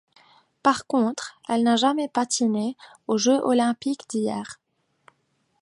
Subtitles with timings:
[0.63, 2.75] Par contre, elle n'a jamais patiné
[3.07, 4.59] aux Jeux olympiques d'hiver.